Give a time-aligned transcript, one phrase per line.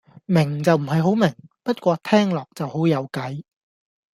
[0.25, 1.31] 明就唔係好明，
[1.61, 3.43] 不過聽落就好有計